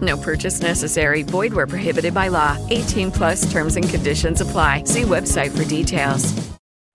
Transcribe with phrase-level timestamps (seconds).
[0.00, 1.22] No purchase necessary.
[1.22, 2.58] Void where prohibited by law.
[2.70, 4.82] 18 plus terms and conditions apply.
[4.84, 6.34] See website for details.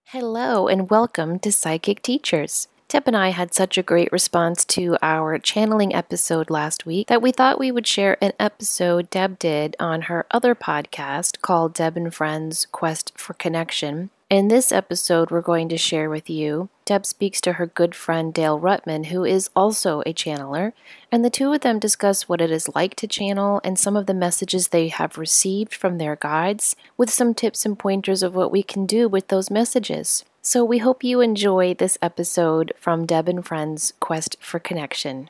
[0.07, 2.67] Hello and welcome to Psychic Teachers.
[2.89, 7.21] Deb and I had such a great response to our channeling episode last week that
[7.21, 11.95] we thought we would share an episode Deb did on her other podcast called Deb
[11.95, 14.09] and Friends Quest for Connection.
[14.29, 16.67] In this episode, we're going to share with you.
[16.91, 20.73] Deb speaks to her good friend Dale Rutman, who is also a channeler,
[21.09, 24.07] and the two of them discuss what it is like to channel and some of
[24.07, 28.51] the messages they have received from their guides, with some tips and pointers of what
[28.51, 30.25] we can do with those messages.
[30.41, 35.29] So, we hope you enjoy this episode from Deb and Friends Quest for Connection.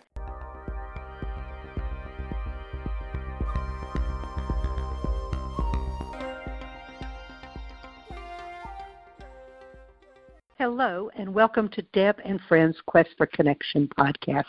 [10.61, 14.43] Hello, and welcome to Deb and Friends Quest for Connection podcast.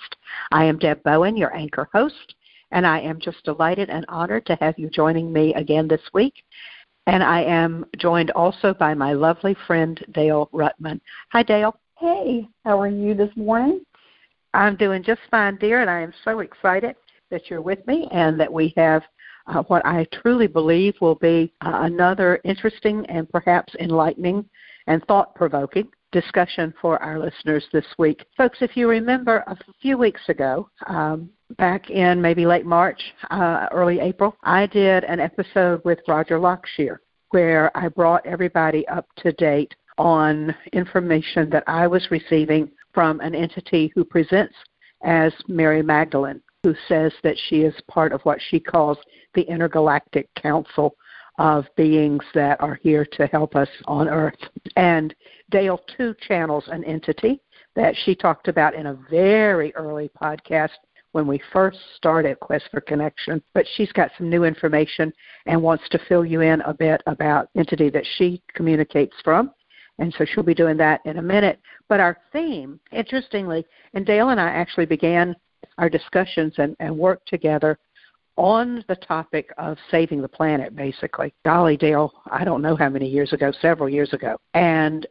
[0.50, 2.34] I am Deb Bowen, your anchor host,
[2.70, 6.34] and I am just delighted and honored to have you joining me again this week.
[7.06, 11.00] And I am joined also by my lovely friend Dale Rutman.
[11.30, 11.80] Hi, Dale.
[11.98, 13.80] Hey, how are you this morning?
[14.52, 16.94] I'm doing just fine, dear, and I am so excited
[17.30, 19.02] that you're with me and that we have
[19.46, 24.44] uh, what I truly believe will be uh, another interesting and perhaps enlightening
[24.86, 28.24] and thought provoking discussion for our listeners this week.
[28.36, 33.00] Folks, if you remember a few weeks ago, um, back in maybe late March,
[33.30, 36.98] uh, early April, I did an episode with Roger Lockshear
[37.32, 43.34] where I brought everybody up to date on information that I was receiving from an
[43.34, 44.54] entity who presents
[45.02, 48.98] as Mary Magdalene, who says that she is part of what she calls
[49.34, 50.94] the Intergalactic Council
[51.38, 54.38] of beings that are here to help us on Earth.
[54.76, 55.14] And
[55.50, 57.40] Dale too channels an entity
[57.74, 60.70] that she talked about in a very early podcast
[61.12, 63.42] when we first started Quest for Connection.
[63.54, 65.12] But she's got some new information
[65.46, 69.52] and wants to fill you in a bit about entity that she communicates from.
[69.98, 71.60] And so she'll be doing that in a minute.
[71.88, 75.36] But our theme, interestingly, and Dale and I actually began
[75.78, 77.78] our discussions and, and work together
[78.36, 81.32] on the topic of saving the planet, basically.
[81.44, 84.38] Golly, Dale, I don't know how many years ago, several years ago.
[84.54, 85.06] And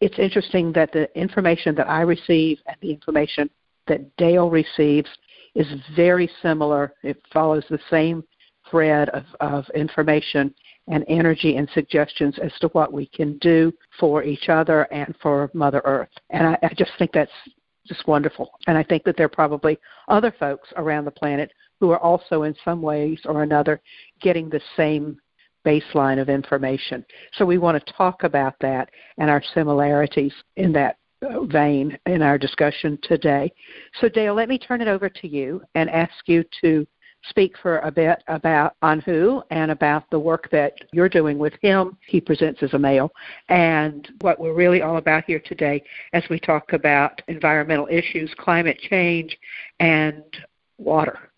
[0.00, 3.50] it's interesting that the information that I receive and the information
[3.86, 5.08] that Dale receives
[5.54, 5.66] is
[5.96, 6.94] very similar.
[7.02, 8.24] It follows the same
[8.70, 10.54] thread of, of information
[10.88, 15.50] and energy and suggestions as to what we can do for each other and for
[15.54, 16.10] Mother Earth.
[16.30, 17.30] And I, I just think that's
[17.86, 18.52] just wonderful.
[18.66, 19.78] And I think that there are probably
[20.08, 23.80] other folks around the planet who are also in some ways or another
[24.20, 25.18] getting the same
[25.64, 27.04] baseline of information.
[27.32, 32.22] So we want to talk about that and our similarities in that uh, vein in
[32.22, 33.52] our discussion today.
[34.00, 36.86] So Dale, let me turn it over to you and ask you to
[37.24, 41.98] speak for a bit about Anhu and about the work that you're doing with him.
[42.06, 43.12] He presents as a male,
[43.50, 45.82] and what we're really all about here today
[46.14, 49.36] as we talk about environmental issues, climate change,
[49.80, 50.24] and
[50.78, 51.29] water.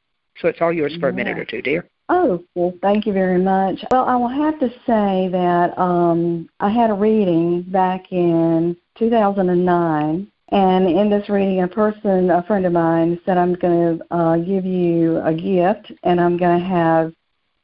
[0.43, 1.89] So it's all yours for a minute or two, dear.
[2.09, 3.79] Oh, well, thank you very much.
[3.93, 10.27] Well, I will have to say that um, I had a reading back in 2009,
[10.49, 14.37] and in this reading, a person, a friend of mine, said, I'm going to uh,
[14.39, 17.13] give you a gift, and I'm going to have,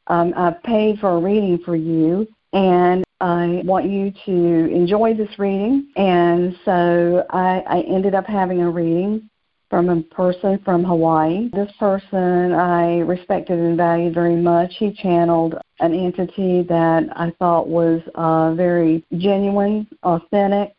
[0.07, 5.37] um, I've paid for a reading for you, and I want you to enjoy this
[5.37, 5.89] reading.
[5.97, 9.29] And so I, I ended up having a reading
[9.71, 11.51] from a person from Hawaii.
[11.53, 14.75] This person I respected and valued very much.
[14.79, 20.75] He channeled an entity that I thought was uh, very genuine, authentic,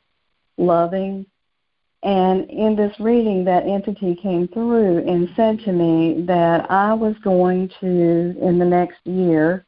[0.58, 1.26] loving.
[2.02, 7.16] And in this reading, that entity came through and said to me that I was
[7.24, 7.88] going to,
[8.42, 9.66] in the next year,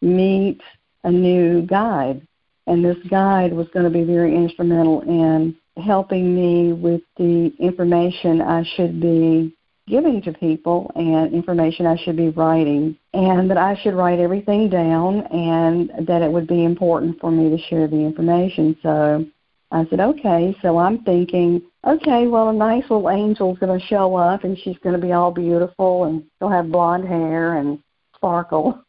[0.00, 0.60] meet
[1.04, 2.26] a new guide
[2.68, 8.40] and this guide was going to be very instrumental in helping me with the information
[8.40, 9.54] I should be
[9.86, 14.68] giving to people and information I should be writing, and that I should write everything
[14.68, 18.76] down, and that it would be important for me to share the information.
[18.82, 19.24] So
[19.70, 20.56] I said, okay.
[20.62, 24.78] So I'm thinking, okay, well, a nice little angel's going to show up, and she's
[24.78, 27.78] going to be all beautiful, and she'll have blonde hair and
[28.14, 28.82] sparkle.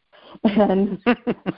[0.43, 0.99] And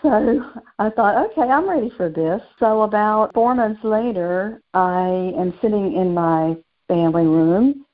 [0.01, 0.43] so
[0.79, 2.41] I thought, okay, I'm ready for this.
[2.59, 6.55] So about four months later, I am sitting in my
[6.87, 7.85] family room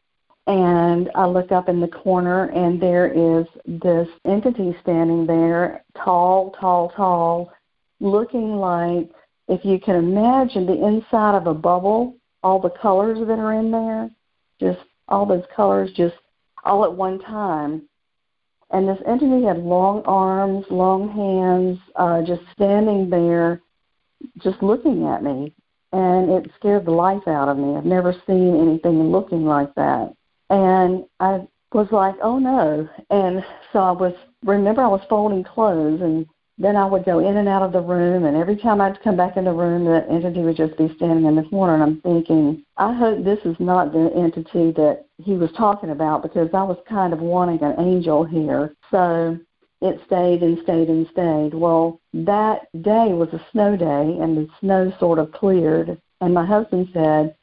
[0.47, 6.55] and I look up in the corner and there is this entity standing there, tall,
[6.59, 7.51] tall, tall,
[7.99, 9.09] looking like
[9.49, 13.71] if you can imagine the inside of a bubble, all the colors that are in
[13.71, 14.09] there,
[14.59, 14.79] just
[15.09, 16.15] all those colors just
[16.63, 17.83] all at one time.
[18.71, 23.61] And this entity had long arms, long hands, uh, just standing there,
[24.39, 25.53] just looking at me.
[25.93, 27.77] And it scared the life out of me.
[27.77, 30.13] I've never seen anything looking like that.
[30.49, 32.87] And I was like, oh no.
[33.09, 36.25] And so I was, remember, I was folding clothes and
[36.57, 39.15] then I would go in and out of the room, and every time I'd come
[39.15, 41.75] back in the room, the entity would just be standing in the corner.
[41.75, 46.23] And I'm thinking, I hope this is not the entity that he was talking about
[46.23, 48.75] because I was kind of wanting an angel here.
[48.89, 49.37] So
[49.81, 51.53] it stayed and stayed and stayed.
[51.53, 56.01] Well, that day was a snow day, and the snow sort of cleared.
[56.21, 57.35] And my husband said,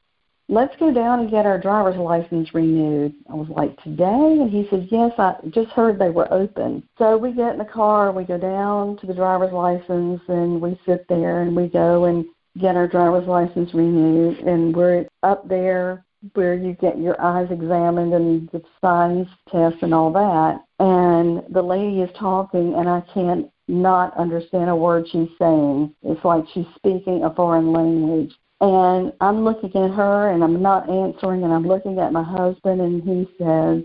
[0.49, 3.15] let's go down and get our driver's license renewed.
[3.31, 4.05] I was like, today?
[4.05, 6.87] And he said, yes, I just heard they were open.
[6.99, 10.79] So we get in the car, we go down to the driver's license, and we
[10.87, 12.25] sit there and we go and
[12.61, 14.39] get our driver's license renewed.
[14.41, 19.93] And we're up there where you get your eyes examined and the signs test and
[19.93, 20.63] all that.
[20.79, 25.95] And the lady is talking, and I can't not understand a word she's saying.
[26.03, 28.35] It's like she's speaking a foreign language.
[28.65, 32.81] And I'm looking at her and I'm not answering and I'm looking at my husband
[32.81, 33.83] and he says,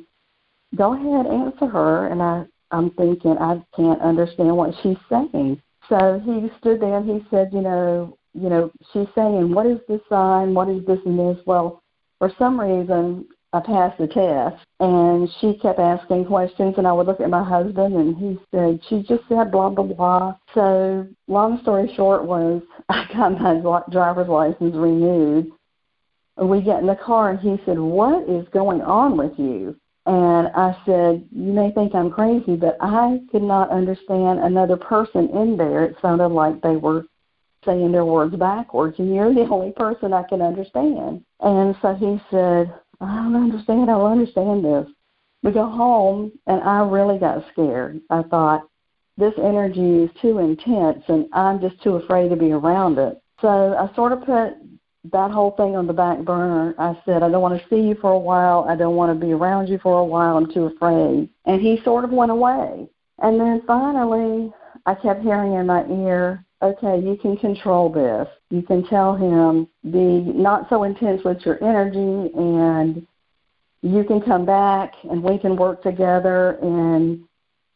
[0.74, 5.62] Go ahead, answer her and I, I'm thinking I can't understand what she's saying.
[5.90, 9.80] So he stood there and he said, you know, you know, she's saying, What is
[9.90, 10.54] this sign?
[10.54, 11.44] What is this and this?
[11.46, 11.84] Well,
[12.18, 14.64] for some reason I passed the test.
[14.80, 18.80] And she kept asking questions, and I would look at my husband, and he said,
[18.88, 20.36] She just said blah, blah, blah.
[20.54, 25.52] So, long story short, was I got my driver's license renewed.
[26.38, 29.76] We get in the car, and he said, What is going on with you?
[30.06, 35.30] And I said, You may think I'm crazy, but I could not understand another person
[35.30, 35.84] in there.
[35.84, 37.06] It sounded like they were
[37.66, 41.24] saying their words backwards, and you're the only person I can understand.
[41.42, 43.90] And so he said, I don't understand.
[43.90, 44.88] I don't understand this.
[45.44, 48.02] We go home, and I really got scared.
[48.10, 48.68] I thought,
[49.18, 53.22] this energy is too intense, and I'm just too afraid to be around it.
[53.42, 54.54] So I sort of put
[55.12, 56.76] that whole thing on the back burner.
[56.78, 58.66] I said, I don't want to see you for a while.
[58.68, 60.38] I don't want to be around you for a while.
[60.38, 61.30] I'm too afraid.
[61.46, 62.88] And he sort of went away.
[63.22, 64.52] And then finally,
[64.86, 68.28] I kept hearing in my ear, okay, you can control this.
[68.50, 73.06] You can tell him, be not so intense with your energy, and
[73.82, 77.24] you can come back, and we can work together, and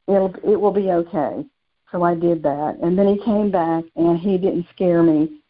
[0.08, 1.46] it'll it will be okay.
[1.92, 5.42] So I did that, and then he came back, and he didn't scare me,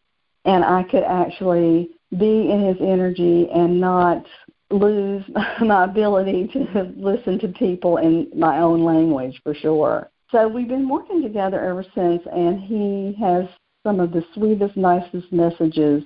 [0.44, 4.24] and I could actually be in his energy and not
[4.70, 5.24] lose
[5.60, 10.10] my ability to listen to people in my own language for sure.
[10.30, 13.46] So we've been working together ever since, and he has
[13.84, 16.02] some of the sweetest, nicest messages.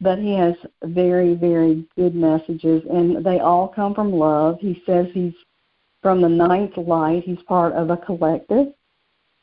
[0.00, 4.58] But he has very, very good messages, and they all come from love.
[4.60, 5.34] He says he's
[6.02, 7.22] from the ninth light.
[7.24, 8.74] He's part of a collective.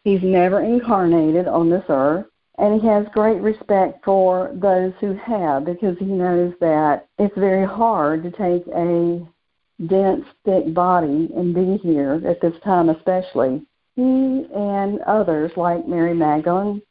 [0.04, 2.26] He's never incarnated on this earth,
[2.58, 7.66] and he has great respect for those who have because he knows that it's very
[7.66, 9.26] hard to take a
[9.88, 16.14] dense, thick body and be here at this time, especially he and others like Mary
[16.14, 16.82] Magdalene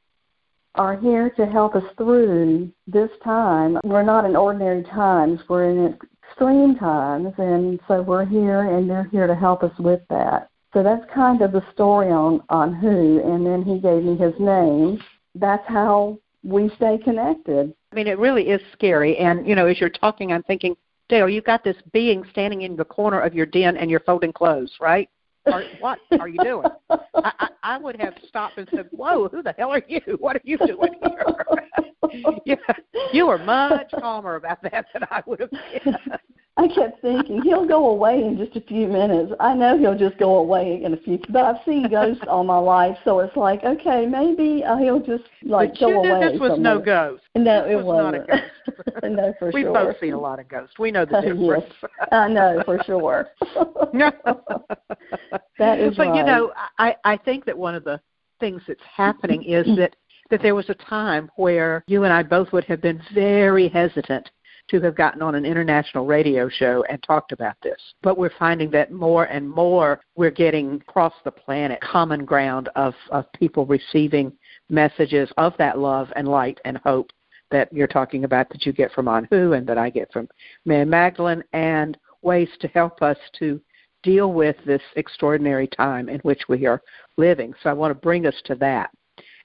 [0.75, 3.79] are here to help us through this time.
[3.85, 9.09] We're not in ordinary times, we're in extreme times, and so we're here and they're
[9.11, 10.49] here to help us with that.
[10.73, 15.03] So that's kind of the story on, Anhu, and then he gave me his name.
[15.35, 17.75] That's how we stay connected.
[17.93, 19.17] I mean, it really is scary.
[19.19, 20.77] And, you know, as you're talking, I'm thinking,
[21.09, 24.33] Dale, you've got this being standing in the corner of your den and you're folding
[24.33, 25.09] clothes, right?
[25.47, 26.67] Or, what are you doing?
[26.91, 30.01] I, I, I would have stopped and said, "Whoa, who the hell are you?
[30.21, 31.25] What are you doing here?"
[32.45, 32.57] you,
[33.13, 35.97] you were much calmer about that than I would have been.
[36.61, 39.33] I kept thinking he'll go away in just a few minutes.
[39.41, 41.19] I know he'll just go away in a few.
[41.31, 45.25] But I've seen ghosts all my life, so it's like okay, maybe uh, he'll just
[45.43, 46.33] like but go knew away.
[46.33, 46.75] this was somewhere.
[46.75, 47.23] no ghost.
[47.35, 48.13] No, this it was wasn't.
[48.13, 49.03] not a ghost.
[49.05, 49.73] no, for We've sure.
[49.73, 50.79] both seen a lot of ghosts.
[50.79, 51.65] We know the difference.
[51.83, 53.29] yes, I know for sure.
[55.59, 56.27] That is but you right.
[56.27, 58.01] know, I I think that one of the
[58.39, 59.97] things that's happening is that
[60.31, 64.31] that there was a time where you and I both would have been very hesitant
[64.71, 67.81] to have gotten on an international radio show and talked about this.
[68.03, 72.95] But we're finding that more and more we're getting across the planet common ground of,
[73.11, 74.33] of people receiving
[74.69, 77.11] messages of that love and light and hope
[77.51, 80.29] that you're talking about that you get from Anhu and that I get from
[80.65, 83.61] Mary Magdalene and ways to help us to
[84.03, 86.81] deal with this extraordinary time in which we are
[87.17, 87.53] living.
[87.63, 88.91] So I want to bring us to that.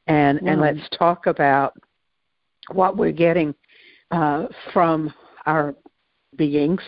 [0.08, 0.62] And and Mm.
[0.62, 1.74] let's talk about
[2.72, 3.56] what we're getting
[4.16, 5.14] uh, from
[5.46, 5.76] our
[6.38, 6.82] beings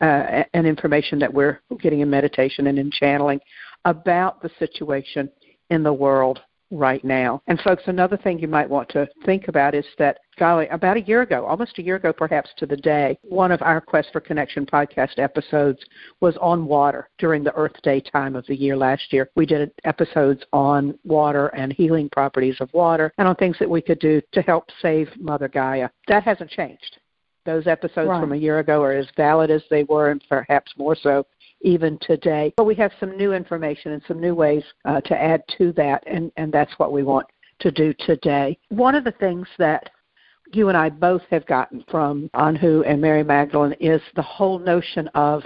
[0.00, 3.40] uh, and information that we're getting in meditation and in channeling
[3.84, 5.28] about the situation
[5.70, 7.42] in the world right now.
[7.46, 11.02] And folks, another thing you might want to think about is that, golly, about a
[11.02, 14.20] year ago, almost a year ago perhaps to the day, one of our Quest for
[14.20, 15.78] Connection podcast episodes
[16.20, 19.30] was on water during the Earth Day time of the year last year.
[19.36, 23.82] We did episodes on water and healing properties of water and on things that we
[23.82, 25.88] could do to help save Mother Gaia.
[26.08, 26.98] That hasn't changed.
[27.46, 28.20] Those episodes Right.
[28.20, 31.26] from a year ago are as valid as they were and perhaps more so
[31.64, 32.52] even today.
[32.56, 36.04] But we have some new information and some new ways uh, to add to that,
[36.06, 37.26] and, and that's what we want
[37.60, 38.58] to do today.
[38.68, 39.90] One of the things that
[40.52, 45.08] you and I both have gotten from Anhu and Mary Magdalene is the whole notion
[45.08, 45.42] of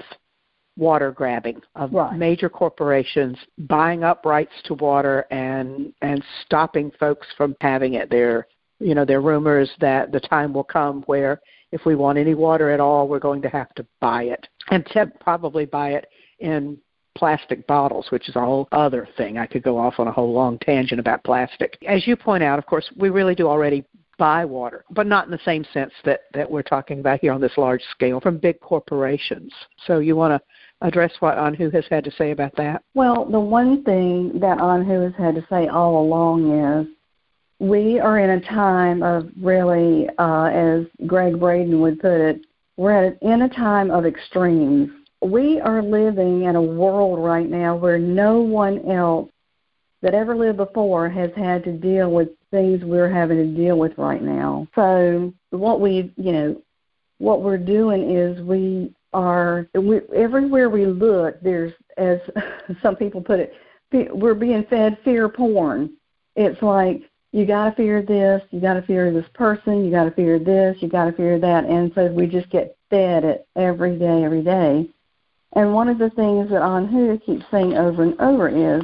[0.77, 2.17] water grabbing of Right.
[2.17, 8.47] major corporations buying up rights to water and and stopping folks from having it there
[8.79, 11.41] you know there are rumors that the time will come where
[11.73, 14.87] if we want any water at all we're going to have to buy it and
[15.21, 16.07] probably buy it
[16.41, 16.79] in
[17.17, 20.33] plastic bottles which is a whole other thing i could go off on a whole
[20.33, 23.85] long tangent about plastic as you point out of course we really do already
[24.19, 27.41] buy water, but not in the same sense that, that we're talking about here on
[27.41, 29.53] this large scale from big corporations.
[29.87, 32.83] So you want to address what Anhu has had to say about that?
[32.95, 36.87] Well, the one thing that Anhu has had to say all along is
[37.61, 42.41] we are in a time of really, uh, as Gregg Braden would put it,
[42.77, 44.91] we're at, in a time of extremes.
[45.21, 49.31] We are living in a world right now where no one else
[50.03, 53.99] that ever lived before has had to deal with things we're having to deal with
[53.99, 54.69] right now.
[54.77, 56.63] So what we, you know,
[57.19, 61.41] what we're doing is we are we, everywhere we look.
[61.41, 62.21] There's, as
[62.83, 63.53] some people put it,
[64.15, 65.95] we're being fed fear porn.
[66.37, 70.05] It's like you got to fear this, you got to fear this person, you got
[70.05, 73.47] to fear this, you got to fear that, and so we just get fed it
[73.57, 74.89] every day, every day.
[75.55, 78.83] And one of the things that Anhu keeps saying over and over is,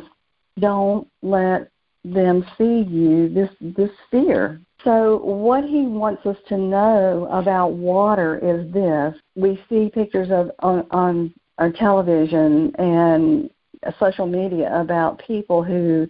[0.59, 1.71] don't let
[2.05, 4.61] them feed you this this fear.
[4.83, 10.51] So what he wants us to know about water is this: we see pictures of
[10.61, 13.51] on, on our television and
[13.99, 16.09] social media about people who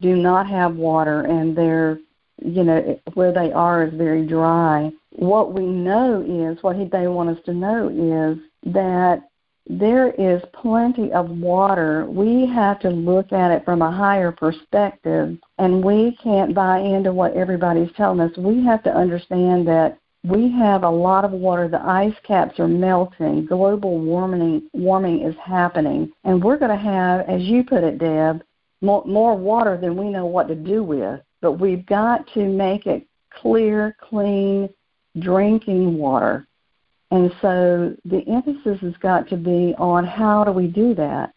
[0.00, 1.98] do not have water and they're
[2.42, 4.90] you know where they are is very dry.
[5.10, 8.38] What we know is what they want us to know is
[8.72, 9.28] that
[9.66, 12.06] there is plenty of water.
[12.06, 17.12] We have to look at it from a higher perspective, and we can't buy into
[17.12, 18.36] what everybody's telling us.
[18.36, 21.68] We have to understand that we have a lot of water.
[21.68, 23.46] The ice caps are melting.
[23.46, 28.42] Global warming warming is happening, and we're going to have, as you put it, Deb,
[28.84, 31.20] more, more water than we know what to do with.
[31.40, 34.68] But we've got to make it clear, clean,
[35.18, 36.46] drinking water.
[37.10, 41.32] And so the emphasis has got to be on how do we do that.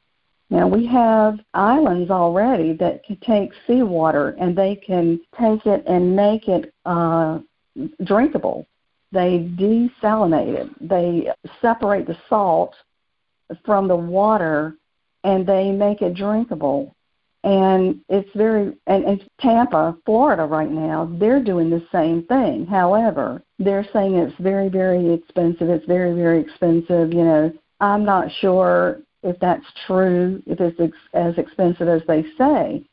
[0.50, 6.16] Now we have islands already that can take seawater and they can take it and
[6.16, 7.40] make it uh,
[8.06, 8.66] drinkable.
[9.12, 10.90] They desalinate it.
[10.90, 11.30] They
[11.62, 12.76] separate the salt
[13.66, 14.76] from the water
[15.24, 16.96] and they make it drinkable.
[17.48, 22.66] And it's very, and it's Tampa, Florida right now, they're doing the same thing.
[22.66, 25.70] However, they're saying it's very, very expensive.
[25.70, 27.14] It's very, very expensive.
[27.14, 32.26] You know, I'm not sure if that's true, if it's ex- as expensive as they
[32.38, 32.84] say.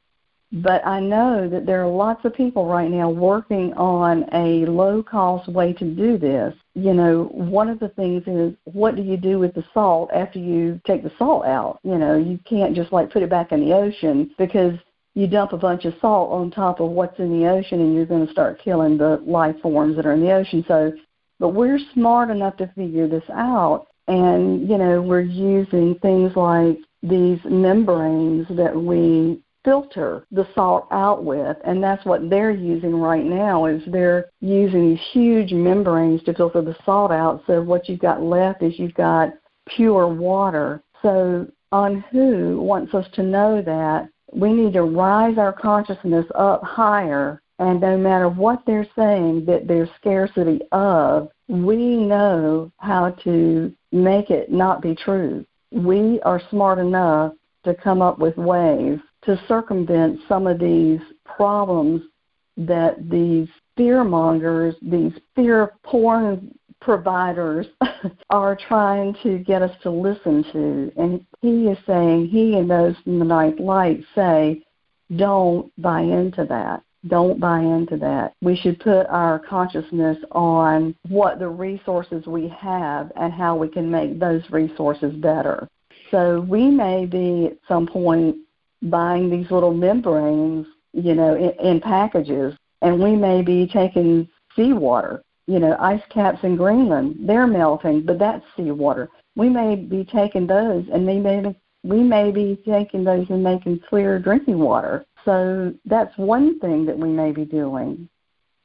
[0.56, 5.02] But I know that there are lots of people right now working on a low
[5.02, 6.54] cost way to do this.
[6.74, 10.38] You know, one of the things is what do you do with the salt after
[10.38, 11.80] you take the salt out?
[11.82, 14.74] You know, you can't just like put it back in the ocean because
[15.14, 18.06] you dump a bunch of salt on top of what's in the ocean and you're
[18.06, 20.64] going to start killing the life forms that are in the ocean.
[20.68, 20.92] So,
[21.40, 26.78] but we're smart enough to figure this out And, you know, we're using things like
[27.02, 33.24] these membranes that we filter the salt out with and that's what they're using right
[33.24, 37.42] now is they're using these huge membranes to filter the salt out.
[37.46, 39.30] So what you've got left is you've got
[39.66, 40.82] pure water.
[41.02, 47.40] So Anhu wants us to know that we need to rise our consciousness up higher
[47.58, 54.30] and no matter what they're saying that there's scarcity of we know how to make
[54.30, 55.44] it not be true.
[55.70, 62.02] We are smart enough to come up with ways to circumvent some of these problems
[62.56, 67.66] that these fear mongers, these fear porn providers
[68.30, 70.92] are trying to get us to listen to.
[70.96, 74.62] And he is saying, he and those in the ninth light say,
[75.16, 76.82] don't buy into that.
[77.06, 78.34] Don't buy into that.
[78.40, 83.90] We should put our consciousness on what the resources we have and how we can
[83.90, 85.68] make those resources better.
[86.10, 88.36] So we may be at some point
[88.84, 95.22] buying these little membranes, you know, in, in packages, and we may be taking seawater.
[95.46, 99.10] You know, ice caps in Greenland, they're melting, but that's seawater.
[99.36, 104.18] We may be taking those, and may we may be taking those and making clear
[104.18, 105.04] drinking water.
[105.24, 108.08] So that's one thing that we may be doing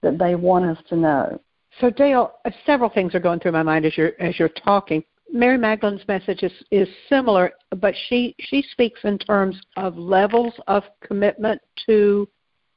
[0.02, 1.42] that they want us to know.
[1.82, 2.34] So Dale,
[2.66, 5.04] several things are going through my mind as you're as you're talking.
[5.32, 10.84] Mary Magdalene's message is, is similar, but she, she speaks in terms of levels of
[11.06, 12.28] commitment to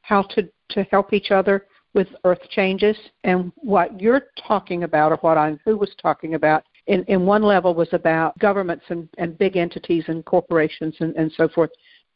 [0.03, 2.97] how to, to help each other with earth changes.
[3.25, 7.75] And what you're talking about, or what Anhu was talking about, in, in one level
[7.75, 11.71] was about governments and, and big entities and corporations and, and so forth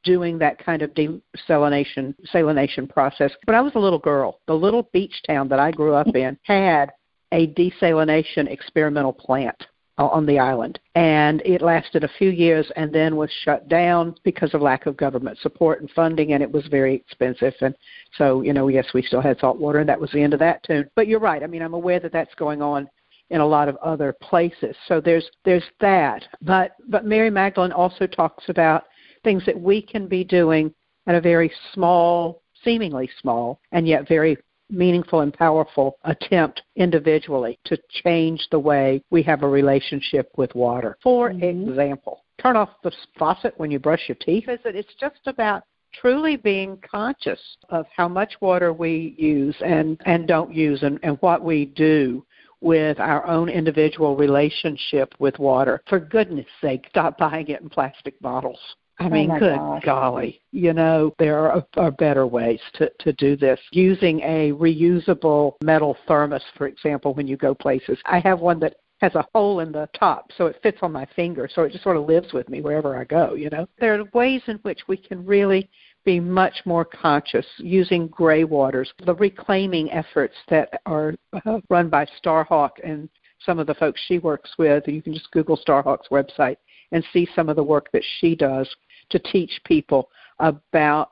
[0.04, 3.32] doing that kind of desalination salination process.
[3.44, 4.40] But I was a little girl.
[4.46, 6.92] The little beach town that I grew up in had
[7.32, 9.56] a desalination experimental plant
[9.98, 10.78] Uh, on the island.
[10.94, 14.94] And it lasted a few years and then was shut down because of lack of
[14.94, 17.54] government support and funding, and it was very expensive.
[17.62, 17.74] And
[18.18, 20.40] so, you know, yes, we still had salt water, and that was the end of
[20.40, 20.90] that tune.
[20.96, 21.42] But you're right.
[21.42, 22.90] I mean, I'm aware that that's going on
[23.30, 24.76] in a lot of other places.
[24.86, 26.24] So there's there's that.
[26.42, 28.84] But but Mary Magdalene also talks about
[29.24, 30.74] things that we can be doing
[31.06, 34.36] at a very small, seemingly small, and yet very
[34.70, 40.96] meaningful and powerful attempt individually to change the way we have a relationship with water.
[41.02, 41.68] For mm-hmm.
[41.70, 44.44] example, turn off the faucet when you brush your teeth.
[44.48, 45.62] It's just about
[46.00, 51.16] truly being conscious of how much water we use and, and don't use and, and
[51.20, 52.24] what we do
[52.60, 55.82] with our own individual relationship with water.
[55.88, 58.58] For goodness sake, stop buying it in plastic bottles.
[58.98, 59.84] I mean, oh good gosh.
[59.84, 63.60] golly, you know, there are, are better ways to, to do this.
[63.72, 67.98] Using a reusable metal thermos, for example, when you go places.
[68.06, 71.06] I have one that has a hole in the top so it fits on my
[71.14, 73.68] finger so it just sort of lives with me wherever I go, you know.
[73.78, 75.68] There are ways in which we can really
[76.04, 78.90] be much more conscious using gray waters.
[79.04, 83.10] The reclaiming efforts that are uh, run by Starhawk and
[83.44, 86.56] some of the folks she works with, you can just Google Starhawk's website
[86.92, 88.68] and see some of the work that she does
[89.10, 91.10] to teach people about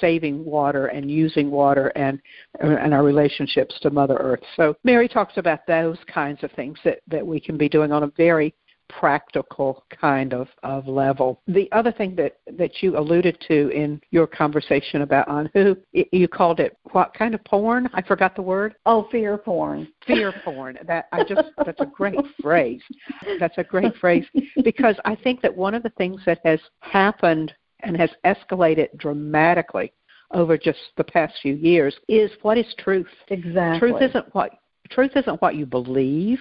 [0.00, 2.20] saving water and using water and
[2.60, 4.42] and our relationships to mother earth.
[4.56, 8.02] So mary talks about those kinds of things that that we can be doing on
[8.02, 8.54] a very
[8.88, 11.40] practical kind of, of level.
[11.46, 16.60] The other thing that, that you alluded to in your conversation about Anhu, you called
[16.60, 17.88] it what kind of porn?
[17.94, 18.74] I forgot the word.
[18.86, 19.88] Oh, fear porn.
[20.06, 20.78] Fear porn.
[20.86, 22.80] That I just that's a great phrase.
[23.40, 24.24] That's a great phrase
[24.62, 29.92] because I think that one of the things that has happened and has escalated dramatically
[30.32, 33.06] over just the past few years is what is truth.
[33.28, 33.90] Exactly.
[33.90, 34.52] Truth isn't what
[34.90, 36.38] truth isn't what you believe.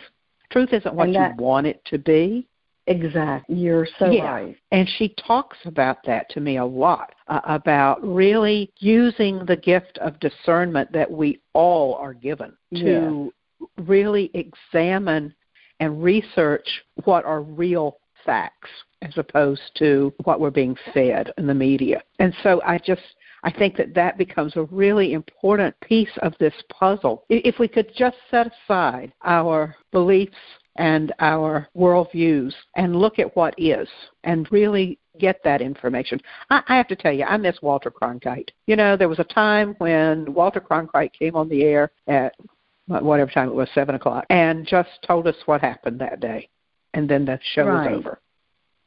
[0.56, 2.48] Truth isn't what that, you want it to be.
[2.88, 3.58] Exactly.
[3.58, 4.24] You're so yeah.
[4.24, 4.58] right.
[4.72, 9.98] And she talks about that to me a lot uh, about really using the gift
[9.98, 13.34] of discernment that we all are given to
[13.80, 15.36] really examine
[15.82, 16.68] and research
[17.04, 18.70] what are real facts
[19.02, 22.02] as opposed to what we're being fed in the media.
[22.20, 23.02] And so I just
[23.46, 27.24] I think that that becomes a really important piece of this puzzle.
[27.30, 30.36] If we could just set aside our beliefs
[30.78, 33.88] and our worldviews and look at what is
[34.24, 36.20] and really get that information.
[36.50, 38.50] I, I have to tell you, I miss Walter Cronkite.
[38.66, 42.36] You know, there was a time when Walter Cronkite came on the air at
[42.88, 46.50] whatever time it was, seven o'clock, and just told us what happened that day,
[46.94, 47.92] and then the show right.
[47.92, 48.20] was over.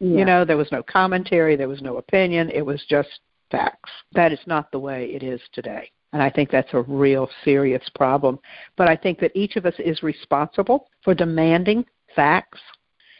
[0.00, 0.18] Yeah.
[0.18, 2.50] You know, there was no commentary, there was no opinion.
[2.50, 3.08] It was just
[3.50, 3.90] facts.
[4.12, 5.90] That is not the way it is today.
[6.12, 8.38] And I think that's a real serious problem.
[8.76, 11.84] But I think that each of us is responsible for demanding
[12.16, 12.60] facts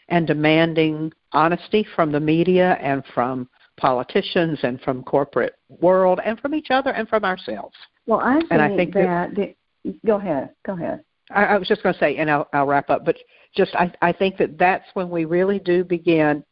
[0.08, 6.54] and demanding honesty from the media and from politicians and from corporate world and from
[6.54, 7.76] each other and from ourselves.
[8.06, 9.54] Well, I think, and I think that, that
[10.06, 11.04] go ahead, go ahead.
[11.30, 13.16] I, I was just going to say, and I'll, I'll wrap up, but
[13.54, 16.42] just I, I think that that's when we really do begin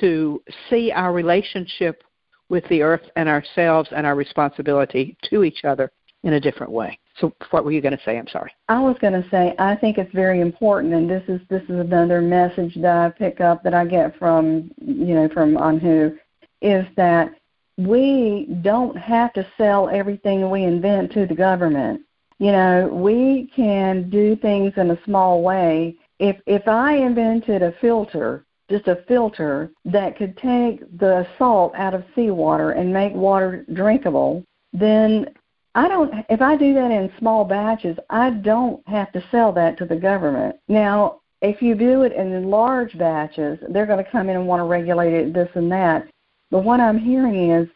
[0.00, 2.02] to see our relationship
[2.48, 5.90] with the earth and ourselves and our responsibility to each other
[6.24, 6.98] in a different way.
[7.20, 8.18] So, what were you going to say?
[8.18, 8.52] I'm sorry.
[8.68, 11.80] I was going to say I think it's very important, and this is this is
[11.80, 16.16] another message that I pick up that I get from you know from Anhu
[16.60, 17.30] is that
[17.76, 22.02] we don't have to sell everything we invent to the government.
[22.38, 25.96] You know, we can do things in a small way.
[26.18, 31.94] If if I invented a filter, just a filter that could take the salt out
[31.94, 35.26] of seawater and make water drinkable, then
[35.74, 39.78] I don't if I do that in small batches, I don't have to sell that
[39.78, 40.56] to the government.
[40.68, 44.60] Now, if you do it in large batches, they're going to come in and want
[44.60, 46.08] to regulate it this and that.
[46.50, 47.68] But what I'm hearing is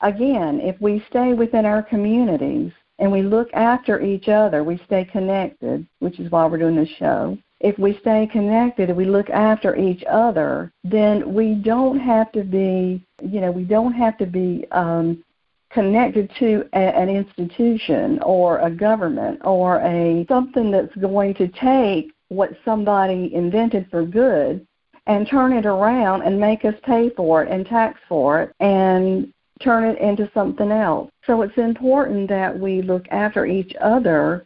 [0.00, 5.04] again, if we stay within our communities and we look after each other, we stay
[5.04, 7.36] connected, which is why we're doing this show.
[7.64, 12.44] If we stay connected and we look after each other, then we don't have to
[12.44, 15.24] be, you know, we don't have to be um,
[15.70, 22.12] connected to a, an institution or a government or a something that's going to take
[22.28, 24.66] what somebody invented for good
[25.06, 29.32] and turn it around and make us pay for it and tax for it and
[29.62, 31.10] turn it into something else.
[31.26, 34.44] So it's important that we look after each other.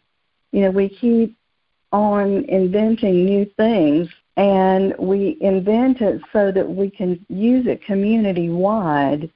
[0.53, 1.35] You know, we keep
[1.91, 8.49] on inventing new things and we invent it so that we can use it community
[8.49, 9.29] wide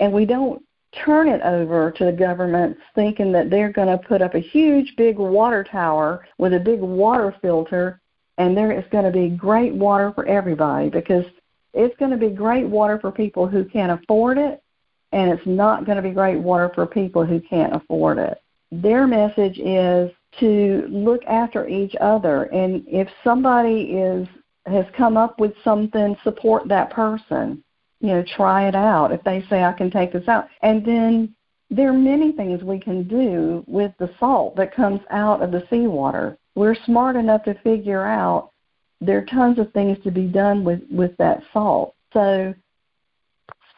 [0.00, 0.62] and we don't
[1.04, 4.94] turn it over to the governments thinking that they're going to put up a huge
[4.96, 8.00] big water tower with a big water filter
[8.38, 11.24] and there is going to be great water for everybody because
[11.72, 14.62] it's going to be great water for people who can't afford it
[15.12, 18.38] and it's not going to be great water for people who can't afford it.
[18.72, 24.26] Their message is to look after each other and if somebody is
[24.66, 27.62] has come up with something support that person
[28.04, 29.12] you know, try it out.
[29.12, 31.34] If they say I can take this out, and then
[31.70, 35.66] there are many things we can do with the salt that comes out of the
[35.70, 36.36] seawater.
[36.54, 38.50] We're smart enough to figure out
[39.00, 41.94] there are tons of things to be done with with that salt.
[42.12, 42.54] So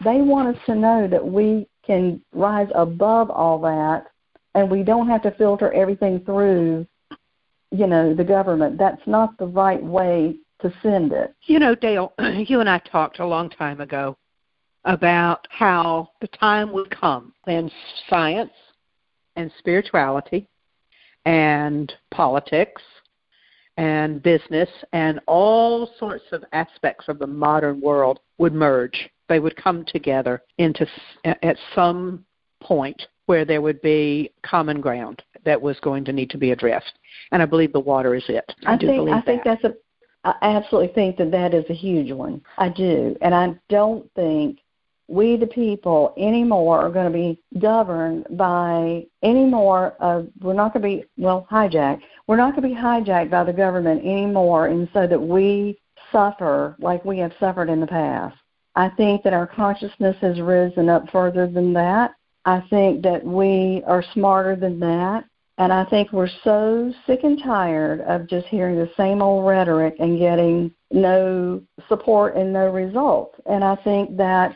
[0.02, 4.08] they want us to know that we can rise above all that
[4.56, 6.86] and we don't have to filter everything through
[7.70, 11.34] you know the government that's not the right way to send it.
[11.42, 14.16] You know, Dale, you and I talked a long time ago
[14.84, 17.70] about how the time would come when
[18.08, 18.52] science
[19.34, 20.48] and spirituality
[21.26, 22.80] and politics
[23.76, 29.10] and business and all sorts of aspects of the modern world would merge.
[29.28, 30.86] They would come together into
[31.24, 32.24] at some
[32.62, 36.94] point where there would be common ground that was going to need to be addressed.
[37.32, 38.44] And I believe the water is it.
[38.64, 39.74] I, I think I think that's a
[40.26, 42.42] I absolutely think that that is a huge one.
[42.58, 43.16] I do.
[43.20, 44.58] And I don't think
[45.08, 50.72] we, the people, anymore are going to be governed by any more of, we're not
[50.72, 52.02] going to be, well, hijacked.
[52.26, 55.78] We're not going to be hijacked by the government anymore, and so that we
[56.10, 58.36] suffer like we have suffered in the past.
[58.74, 62.14] I think that our consciousness has risen up further than that.
[62.46, 65.24] I think that we are smarter than that.
[65.58, 69.96] And I think we're so sick and tired of just hearing the same old rhetoric
[69.98, 73.40] and getting no support and no results.
[73.46, 74.54] And I think that,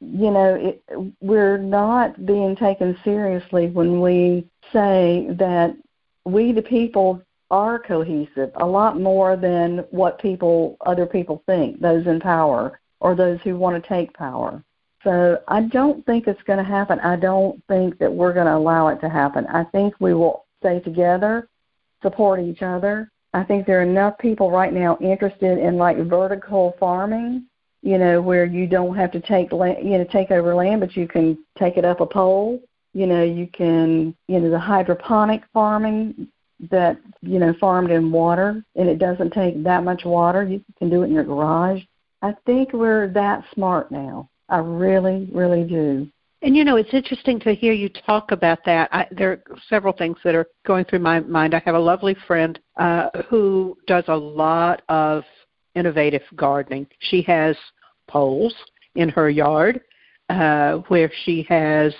[0.00, 0.82] you know, it,
[1.20, 5.76] we're not being taken seriously when we say that
[6.24, 12.06] we, the people, are cohesive a lot more than what people, other people think, those
[12.06, 14.62] in power or those who want to take power.
[15.02, 17.00] So I don't think it's going to happen.
[17.00, 19.46] I don't think that we're going to allow it to happen.
[19.46, 21.48] I think we will stay together,
[22.02, 23.10] support each other.
[23.32, 27.46] I think there are enough people right now interested in like vertical farming,
[27.82, 30.96] you know, where you don't have to take land, you know, take over land, but
[30.96, 32.60] you can take it up a pole.
[32.92, 36.28] You know, you can, you know, the hydroponic farming
[36.68, 40.44] that you know farmed in water, and it doesn't take that much water.
[40.44, 41.82] You can do it in your garage.
[42.22, 44.28] I think we're that smart now.
[44.50, 46.08] I really, really do.
[46.42, 48.88] And you know, it's interesting to hear you talk about that.
[48.92, 51.54] I, there are several things that are going through my mind.
[51.54, 55.22] I have a lovely friend uh, who does a lot of
[55.74, 56.86] innovative gardening.
[56.98, 57.56] She has
[58.08, 58.54] poles
[58.94, 59.82] in her yard
[60.30, 61.94] uh, where she has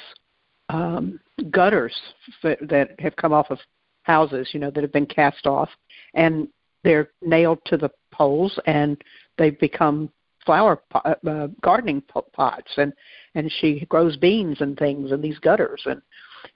[0.70, 1.94] um, gutters
[2.42, 3.58] that have come off of
[4.02, 5.68] houses, you know, that have been cast off,
[6.14, 6.48] and
[6.82, 9.02] they're nailed to the poles, and
[9.36, 10.10] they've become
[10.44, 12.92] flower pot, uh, gardening pots and
[13.34, 16.00] and she grows beans and things in these gutters and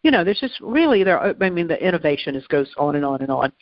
[0.02, 3.20] you know there's just really there i mean the innovation is goes on and on
[3.20, 3.52] and on.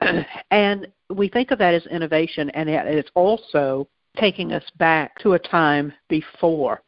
[0.50, 5.38] And we think of that as innovation and it's also taking us back to a
[5.38, 6.82] time before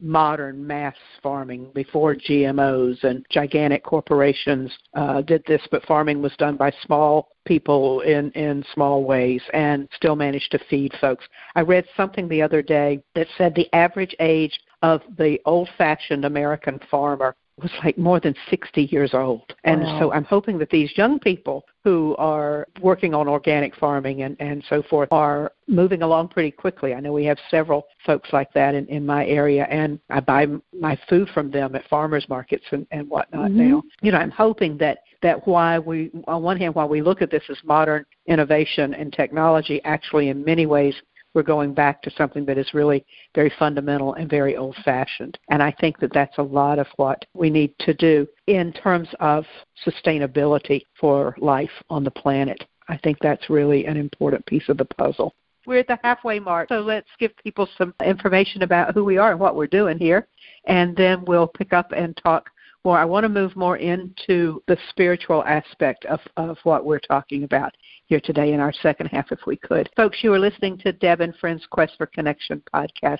[0.00, 6.56] modern mass farming before GMOs and gigantic corporations uh, did this, but farming was done
[6.56, 11.24] by small people in, in small ways and still managed to feed folks.
[11.54, 16.24] I read something the other day that said the average age of the old fashioned
[16.24, 19.54] American farmer was like more than 60 years old.
[19.64, 20.00] And wow.
[20.00, 24.62] so I'm hoping that these young people who are working on organic farming and, and
[24.68, 26.92] so forth are moving along pretty quickly.
[26.92, 30.46] I know we have several folks like that in, in my area, and I buy
[30.78, 33.70] my food from them at farmers markets and, and whatnot mm-hmm.
[33.70, 33.82] now.
[34.02, 37.30] You know, I'm hoping that that why we, on one hand, while we look at
[37.30, 40.94] this as modern innovation and technology, actually in many ways
[41.34, 45.38] we're going back to something that is really very fundamental and very old fashioned.
[45.50, 49.08] And I think that that's a lot of what we need to do in terms
[49.20, 49.44] of
[49.86, 52.64] sustainability for life on the planet.
[52.88, 55.34] I think that's really an important piece of the puzzle.
[55.66, 59.30] We're at the halfway mark, so let's give people some information about who we are
[59.30, 60.26] and what we're doing here,
[60.64, 62.50] and then we'll pick up and talk
[62.84, 62.98] more.
[62.98, 67.74] I want to move more into the spiritual aspect of, of what we're talking about
[68.06, 69.88] here today in our second half, if we could.
[69.96, 73.18] Folks, you are listening to Deb and Friends Quest for Connection podcast,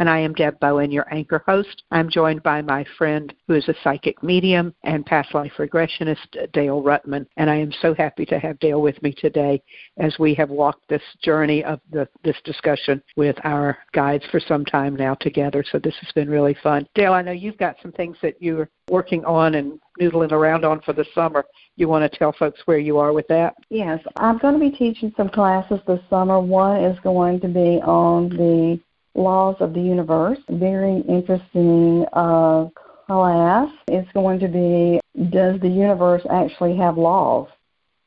[0.00, 1.84] and I am Deb Bowen, your anchor host.
[1.92, 6.82] I'm joined by my friend who is a psychic medium and past life regressionist, Dale
[6.82, 9.62] Rutman, and I am so happy to have Dale with me today
[9.98, 14.64] as we have walked this journey of the, this discussion with our guides for some
[14.64, 15.64] time now together.
[15.70, 16.88] So this has been really fun.
[16.96, 20.80] Dale, I know you've got some things that you're working on and noodling around on
[20.82, 21.44] for the summer.
[21.76, 23.54] You want to tell folks where you are with that?
[23.70, 26.38] Yes, I'm going to be teaching some classes this summer.
[26.38, 28.78] One is going to be on the
[29.14, 30.38] laws of the universe.
[30.50, 32.66] Very interesting uh,
[33.06, 33.68] class.
[33.88, 35.00] It's going to be
[35.30, 37.48] Does the universe actually have laws?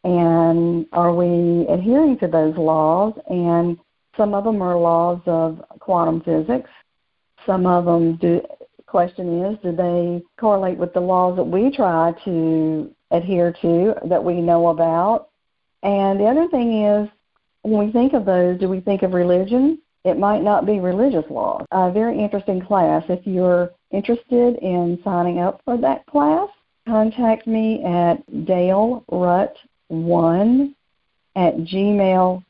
[0.04, 3.14] And are we adhering to those laws?
[3.28, 3.80] And
[4.16, 6.70] some of them are laws of quantum physics.
[7.48, 8.42] Some of them do
[8.96, 14.24] question is, do they correlate with the laws that we try to adhere to, that
[14.24, 15.28] we know about?
[15.84, 17.10] And the other thing is,
[17.64, 19.80] when we think of those, do we think of religion?
[20.06, 21.66] It might not be religious laws.
[21.74, 23.04] A very interesting class.
[23.10, 26.48] If you're interested in signing up for that class,
[26.88, 30.74] contact me at dalerut1
[31.36, 32.44] at gmail.com.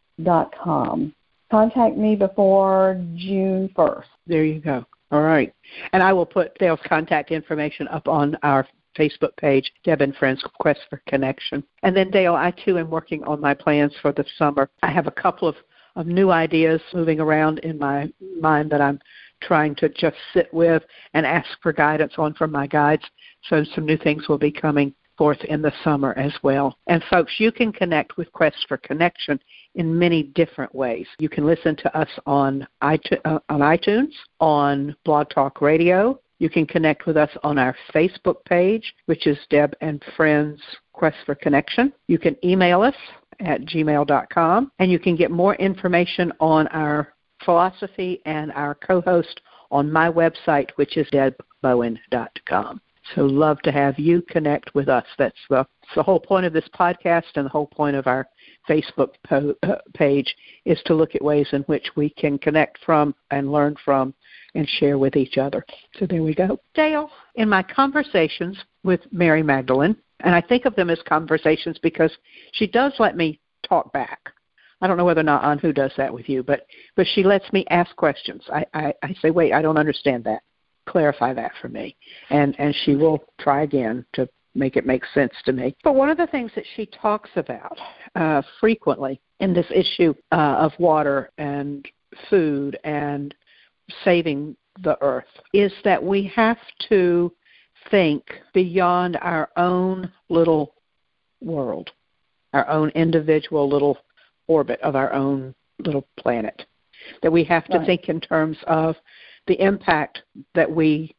[1.49, 4.05] Contact me before June 1st.
[4.27, 4.85] There you go.
[5.15, 5.53] All right.
[5.93, 8.67] And I will put Dale's contact information up on our
[8.99, 11.63] Facebook page, Deb and Friends Quest for Connection.
[11.83, 14.69] And then, Dale, I too am working on my plans for the summer.
[14.83, 15.55] I have a couple of,
[15.95, 18.99] of new ideas moving around in my mind that I'm
[19.41, 23.03] trying to just sit with and ask for guidance on from my guides.
[23.45, 26.77] So some new things will be coming forth in the summer as well.
[26.87, 29.39] And folks, you can connect with Quest for Connection
[29.75, 31.07] in many different ways.
[31.19, 36.19] You can listen to us on iTunes, uh, on, iTunes, on Blog Talk Radio.
[36.39, 40.61] You can connect with us on our Facebook page, which is Deb and Friends
[40.93, 41.93] Quest for Connection.
[42.07, 42.95] You can email us
[43.39, 49.91] at gmail.com, and you can get more information on our philosophy and our co-host on
[49.91, 52.81] my website, which is debbowen.com.
[53.13, 55.05] So love to have you connect with us.
[55.17, 55.65] That's the,
[55.95, 58.27] the whole point of this podcast and the whole point of our
[58.67, 63.13] Facebook po- uh, page is to look at ways in which we can connect from
[63.29, 64.13] and learn from
[64.55, 65.63] and share with each other.
[65.99, 66.59] So there we go.
[66.73, 72.11] Dale, in my conversations with Mary Magdalene, and I think of them as conversations because
[72.53, 74.31] she does let me talk back.
[74.81, 76.65] I don't know whether or not Anhu does that with you, but
[76.95, 78.43] but she lets me ask questions.
[78.51, 80.41] I, I, I say, wait, I don't understand that.
[80.87, 81.95] Clarify that for me,
[82.29, 85.75] and and she will try again to make it make sense to me.
[85.83, 87.77] But one of the things that she talks about
[88.15, 91.85] uh, frequently in this issue uh, of water and
[92.29, 93.35] food and
[94.03, 96.57] saving the earth is that we have
[96.89, 97.31] to
[97.91, 100.73] think beyond our own little
[101.41, 101.91] world,
[102.53, 103.97] our own individual little
[104.47, 106.65] orbit of our own little planet.
[107.21, 107.85] That we have to right.
[107.85, 108.95] think in terms of
[109.47, 111.15] the impact that we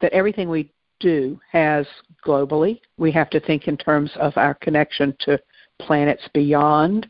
[0.00, 1.86] that everything we do has
[2.24, 2.80] globally.
[2.96, 5.40] We have to think in terms of our connection to
[5.80, 7.08] planets beyond.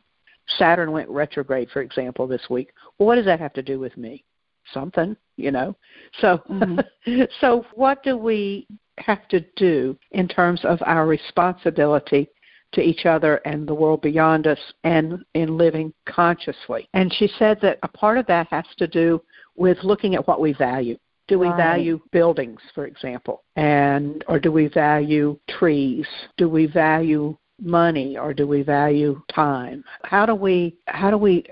[0.59, 2.73] Saturn went retrograde, for example, this week.
[2.99, 4.25] Well, what does that have to do with me?
[4.73, 5.77] Something, you know.
[6.21, 7.23] So, mm-hmm.
[7.41, 8.67] so what do we
[8.99, 12.29] have to do in terms of our responsibility
[12.73, 16.89] to each other and the world beyond us and in living consciously.
[16.95, 19.21] And she said that a part of that has to do
[19.61, 20.97] with looking at what we value.
[21.29, 21.57] Do we Right.
[21.57, 23.43] value buildings, for example?
[23.55, 26.09] And or do we value trees?
[26.37, 29.85] Do we value money or do we value time?
[30.03, 31.45] How do we how do we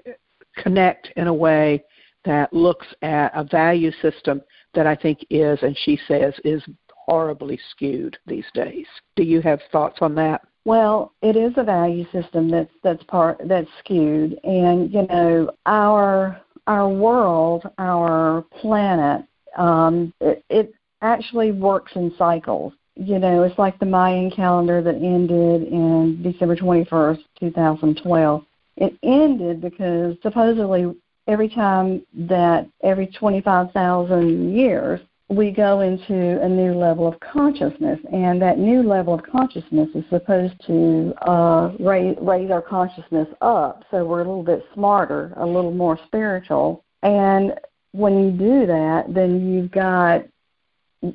[0.57, 1.85] connect in a way
[2.25, 4.43] that looks at a value system
[4.75, 6.63] that I think is and she says is
[7.09, 8.87] horribly skewed these days.
[9.17, 10.43] Do you have thoughts on that?
[10.65, 16.39] Well, it is a value system that's that's part that's skewed, and you know our
[16.69, 19.25] our world, our planet,
[19.57, 22.75] um, it, it actually works in cycles.
[22.95, 28.01] You know, it's like the Mayan calendar that ended in December twenty first, two thousand
[28.03, 28.45] twelve.
[28.77, 30.95] It ended because supposedly
[31.27, 37.19] every time that every twenty five thousand years we go into a new level of
[37.21, 43.29] consciousness, and that new level of consciousness is supposed to uh, raise, raise our consciousness
[43.43, 46.83] up so we're a little bit smarter, a little more spiritual.
[47.03, 47.55] And
[47.93, 50.25] when you do that, then you've got,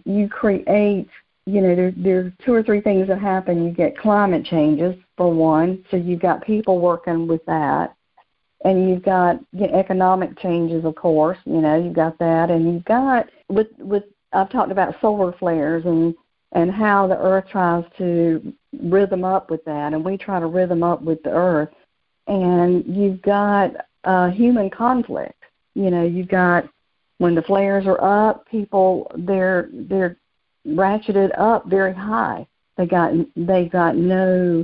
[0.06, 1.08] you create,
[1.46, 3.66] you know, there, there's two or three things that happen.
[3.66, 7.96] You get climate changes, for one, so you've got people working with that
[8.64, 11.38] and you've got you know, economic changes, of course.
[11.46, 15.86] You know, you've got that, and you've got with with I've talked about solar flares
[15.86, 16.16] and
[16.54, 20.84] and how the Earth tries to rhythm up with that, and we try to rhythm
[20.84, 21.70] up with the Earth.
[22.28, 23.72] And you've got
[24.04, 25.42] uh, human conflict.
[25.76, 26.70] You know, you've got
[27.18, 30.18] when the flares are up, people they're they're
[30.68, 32.48] ratcheted up very high.
[32.78, 34.64] They got they got no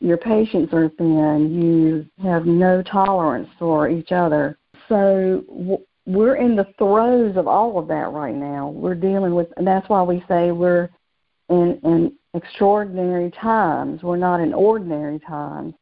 [0.00, 4.58] your patience are thin, you have no tolerance for each other.
[4.88, 5.44] So
[6.06, 8.68] we're in the throes of all of that right now.
[8.68, 10.88] We're dealing with, and that's why we say we're
[11.50, 14.02] in, in extraordinary times.
[14.02, 15.74] We're not in ordinary times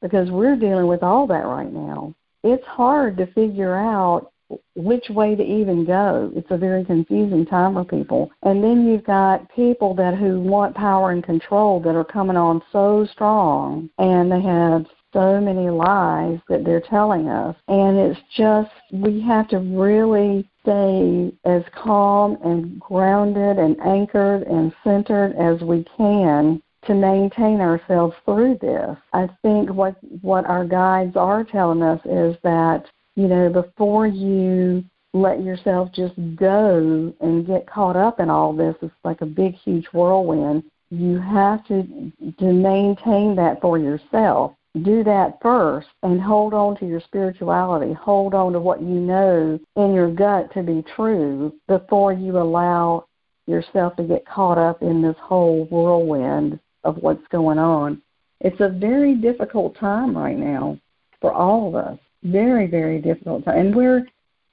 [0.00, 2.14] because we're dealing with all that right now.
[2.44, 4.30] It's hard to figure out
[4.74, 6.32] which way to even go.
[6.34, 8.30] It's a very confusing time for people.
[8.42, 12.62] And then you've got people that who want power and control that are coming on
[12.72, 17.56] so strong and they have so many lies that they're telling us.
[17.68, 24.74] And it's just we have to really stay as calm and grounded and anchored and
[24.82, 28.96] centered as we can to maintain ourselves through this.
[29.12, 32.84] I think what what our guides are telling us is that
[33.16, 38.74] you know, before you let yourself just go and get caught up in all this,
[38.82, 40.64] it's like a big, huge whirlwind.
[40.90, 44.52] You have to to maintain that for yourself.
[44.82, 47.92] Do that first and hold on to your spirituality.
[47.92, 53.06] Hold on to what you know in your gut to be true before you allow
[53.46, 58.02] yourself to get caught up in this whole whirlwind of what's going on.
[58.40, 60.78] It's a very difficult time right now
[61.20, 63.58] for all of us very very difficult time.
[63.58, 64.06] And we're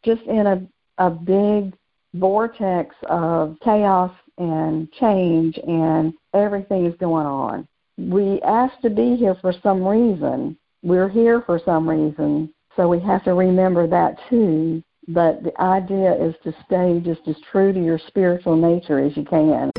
[0.04, 1.74] just in a a big
[2.14, 7.68] vortex of chaos and change and everything is going on.
[7.98, 10.58] We asked to be here for some reason.
[10.84, 14.84] We're here for some reason so we have to remember that too.
[15.08, 19.26] But the idea is to stay just as true to your spiritual nature as you
[19.26, 19.71] can.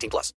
[0.00, 0.32] 18 plus.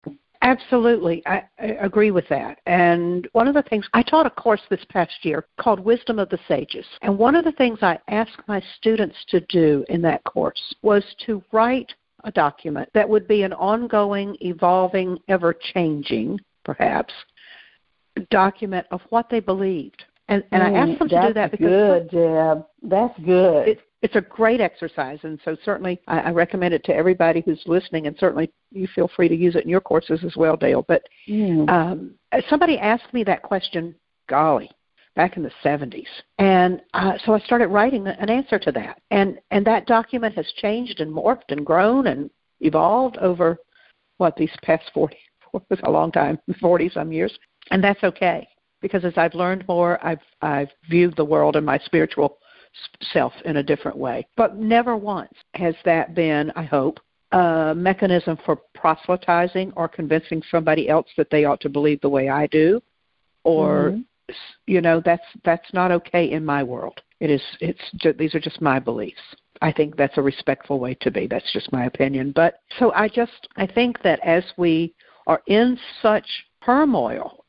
[0.42, 1.23] Absolutely.
[1.27, 2.61] I, I agree with that.
[2.64, 6.31] And one of the things, I taught a course this past year called Wisdom of
[6.31, 6.87] the Sages.
[7.03, 11.05] And one of the things I asked my students to do in that course was
[11.27, 11.92] to write
[12.25, 17.12] a document that would be an ongoing, evolving, ever changing, perhaps,
[18.31, 20.05] document of what they believed.
[20.29, 22.64] And, and I asked them to Mm, do that because good, Deb.
[22.83, 23.68] That's good.
[23.68, 27.63] it, it's a great exercise, and so certainly I, I recommend it to everybody who's
[27.67, 30.85] listening, and certainly you feel free to use it in your courses as well, Dale.
[30.87, 31.69] But Mm.
[31.69, 32.15] um,
[32.48, 33.94] somebody asked me that question,
[34.29, 34.71] golly,
[35.15, 36.07] back in the 70s,
[36.38, 40.51] and uh, so I started writing an answer to that, and and that document has
[40.57, 42.31] changed and morphed and grown and
[42.61, 43.59] evolved over
[44.17, 45.17] what these past 40
[45.53, 47.37] was a long time, 40 some years,
[47.71, 48.48] and that's okay
[48.81, 52.38] because as I've learned more, I've I've viewed the world and my spiritual
[53.12, 54.27] self in a different way.
[54.37, 57.00] But never once has that been, I hope,
[57.33, 62.29] a mechanism for proselytizing or convincing somebody else that they ought to believe the way
[62.29, 62.83] I do.
[63.42, 64.04] or Mhm.
[64.66, 67.00] you know that's that's not okay in my world.
[67.21, 67.81] It is it's
[68.18, 69.23] these are just my beliefs.
[69.62, 71.27] I think that's a respectful way to be.
[71.27, 72.33] That's just my opinion.
[72.33, 74.94] But so I just I think that as we
[75.27, 76.29] are in such
[76.62, 77.44] turmoil,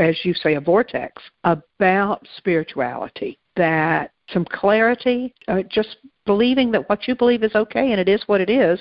[0.00, 7.06] as you say, a vortex about spirituality, that some clarity, uh, just believing that what
[7.06, 8.78] you believe is okay and it is what it is,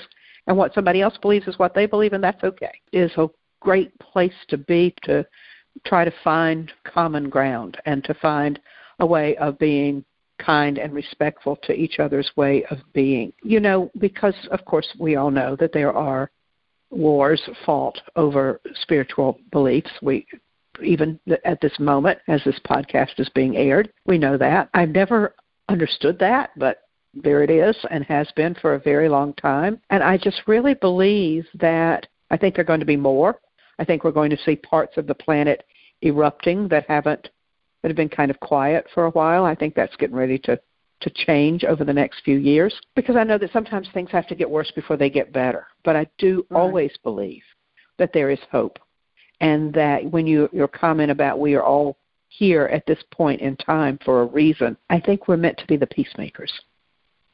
[0.47, 3.27] and what somebody else believes is what they believe and that's okay, is a
[3.61, 5.25] great place to be to
[5.85, 8.59] try to find common ground and to find
[8.99, 10.03] a way of being
[10.39, 13.33] kind and respectful to each other's way of being.
[13.43, 16.29] You know, because of course we all know that there are
[16.91, 19.91] wars fought over spiritual beliefs.
[20.01, 20.25] We
[20.83, 24.69] even at this moment as this podcast is being aired, we know that.
[24.73, 25.35] I've never
[25.69, 26.81] understood that, but
[27.13, 29.79] there it is and has been for a very long time.
[29.89, 33.39] And I just really believe that I think there are going to be more.
[33.79, 35.63] I think we're going to see parts of the planet
[36.01, 37.29] erupting that haven't
[37.81, 39.45] that have been kind of quiet for a while.
[39.45, 40.59] I think that's getting ready to
[41.01, 44.35] to change over the next few years because I know that sometimes things have to
[44.35, 45.67] get worse before they get better.
[45.83, 46.59] But I do Right.
[46.59, 47.43] always believe
[47.97, 48.79] that there is hope
[49.41, 51.97] and that when you your comment about we are all
[52.29, 55.77] here at this point in time for a reason, I think we're meant to be
[55.77, 56.51] the peacemakers.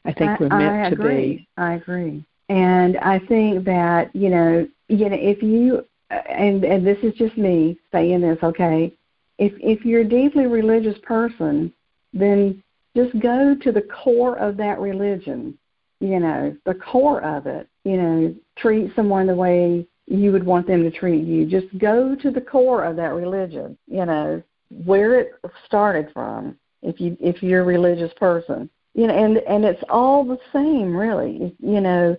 [0.05, 1.37] I think we're meant I to agree.
[1.37, 2.23] be I agree.
[2.49, 7.37] And I think that, you know, you know, if you and and this is just
[7.37, 8.93] me saying this, okay?
[9.37, 11.71] If if you're a deeply religious person,
[12.13, 12.61] then
[12.95, 15.57] just go to the core of that religion.
[15.99, 17.67] You know, the core of it.
[17.83, 21.45] You know, treat someone the way you would want them to treat you.
[21.45, 23.77] Just go to the core of that religion.
[23.87, 25.33] You know, where it
[25.65, 26.57] started from.
[26.81, 30.95] If you if you're a religious person, you know, and and it's all the same,
[30.95, 31.55] really.
[31.59, 32.17] You know,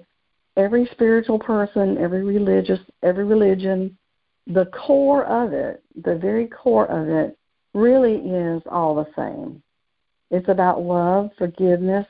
[0.57, 3.97] every spiritual person, every religious, every religion,
[4.47, 7.37] the core of it, the very core of it,
[7.75, 9.63] really is all the same.
[10.31, 12.07] It's about love, forgiveness.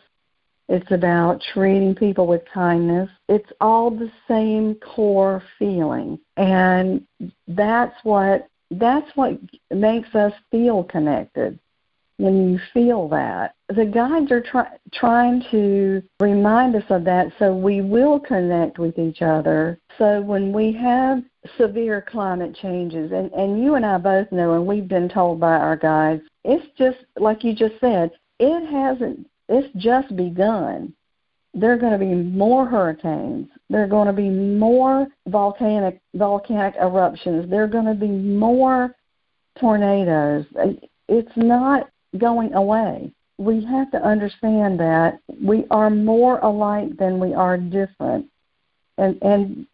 [0.68, 3.10] It's about treating people with kindness.
[3.28, 7.06] It's all the same core feeling, and
[7.46, 9.38] that's what that's what
[9.70, 11.58] makes us feel connected
[12.22, 13.54] when you feel that.
[13.68, 18.98] The guides are try, trying to remind us of that so we will connect with
[18.98, 19.78] each other.
[19.98, 21.22] So when we have
[21.58, 25.56] severe climate changes, and, and you and I both know, and we've been told by
[25.56, 30.94] our guides, it's just, like you just said, it hasn't, it's just begun.
[31.54, 33.48] There are going to be more hurricanes.
[33.68, 37.50] There are going to be more volcanic volcanic eruptions.
[37.50, 38.96] There are going to be more
[39.60, 40.46] tornadoes.
[41.08, 43.12] It's not going away.
[43.36, 48.26] We have to understand that we are more alike than we are different.
[48.96, 49.66] And and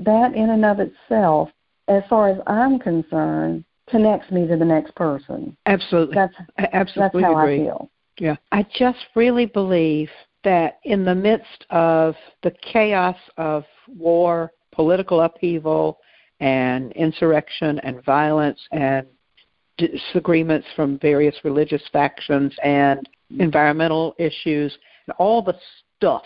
[0.00, 1.50] that in and of itself,
[1.86, 5.56] as far as I'm concerned, connects me to the next person.
[5.66, 7.60] absolutely That's I that's absolutely how agree.
[7.60, 7.90] I feel.
[8.22, 8.36] Yeah.
[8.52, 10.08] I just really believe
[10.44, 12.14] that in the midst of
[12.44, 15.98] the chaos of war, political upheaval,
[16.38, 19.08] and insurrection and violence and
[19.76, 23.08] disagreements from various religious factions and
[23.40, 24.72] environmental issues
[25.08, 25.58] and all the
[25.96, 26.22] stuff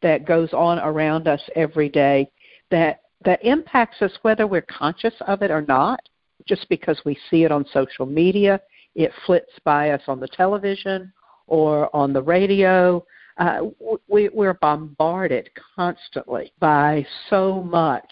[0.00, 2.30] that goes on around us every day
[2.70, 6.00] that that impacts us whether we're conscious of it or not
[6.46, 8.60] just because we see it on social media
[8.94, 11.12] it flits by us on the television
[11.48, 13.04] or on the radio
[13.38, 13.60] uh,
[14.08, 18.10] we, we're bombarded constantly by so much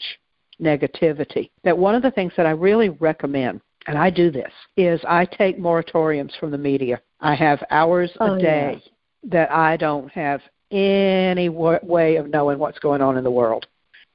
[0.61, 5.01] negativity that one of the things that I really recommend, and I do this, is
[5.07, 7.01] I take moratoriums from the media.
[7.21, 8.83] I have hours Oh, a day
[9.25, 13.67] that I don't have any w- way of knowing what's going on in the world.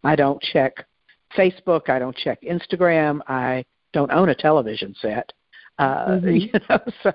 [0.04, 0.86] I don't check
[1.38, 1.90] Facebook.
[1.90, 3.20] I don't check Instagram.
[3.28, 5.32] I don't own a television set.
[5.82, 6.42] Uh, Mhm.
[6.42, 7.12] You know, so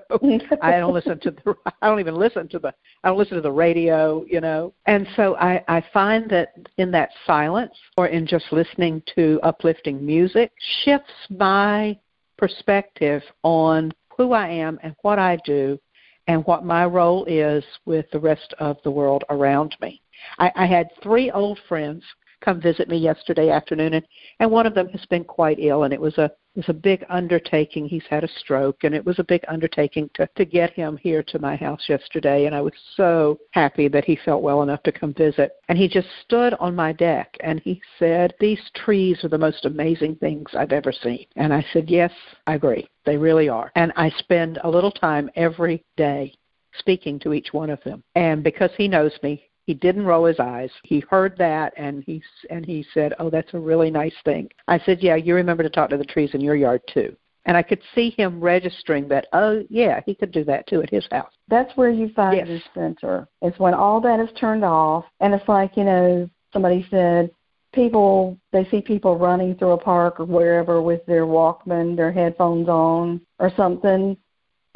[0.61, 1.55] I don't listen to the.
[1.81, 2.73] I don't even listen to the.
[3.03, 4.25] I don't listen to the radio.
[4.27, 9.01] You know, and so I I find that in that silence or in just listening
[9.15, 10.51] to uplifting music
[10.83, 11.97] shifts my
[12.37, 15.79] perspective on who I am and what I do
[16.27, 20.01] and what my role is with the rest of the world around me.
[20.39, 22.03] I, I had three old friends
[22.41, 24.05] come visit me yesterday afternoon and,
[24.39, 26.25] and one of them has been quite ill and it was a
[26.55, 27.87] it was a big undertaking.
[27.87, 31.21] He's had a stroke and it was a big undertaking to, to get him here
[31.21, 34.91] to my house yesterday and I was so happy that he felt well enough to
[34.91, 35.51] come visit.
[35.69, 39.65] And he just stood on my deck and he said, These trees are the most
[39.65, 41.27] amazing things I've ever seen.
[41.35, 42.11] And I said, Yes,
[42.47, 42.87] I agree.
[43.05, 43.71] They really are.
[43.75, 46.33] And I spend a little time every day
[46.79, 48.03] speaking to each one of them.
[48.15, 50.71] And because he knows me, he didn't roll his eyes.
[50.83, 54.79] He heard that and he and he said, "Oh, that's a really nice thing." I
[54.79, 57.15] said, "Yeah, you remember to talk to the trees in your yard too."
[57.47, 59.27] and I could see him registering that.
[59.31, 61.31] Oh, yeah, he could do that too at his house.
[61.47, 62.47] That's where you find Yes.
[62.47, 63.27] your center.
[63.41, 67.31] It's when all that is turned off, and it's like you know somebody said,
[67.73, 72.67] people they see people running through a park or wherever with their Walkman, their headphones
[72.67, 74.17] on, or something,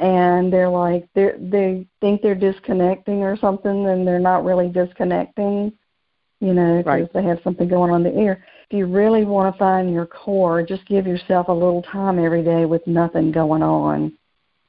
[0.02, 5.72] and they're like they they think they're disconnecting or something, and they're not really disconnecting.
[6.40, 7.12] You know, because Right.
[7.12, 8.44] they have something going on in the ear.
[8.68, 12.42] If you really want to find your core, just give yourself a little time every
[12.42, 14.12] day with nothing going on,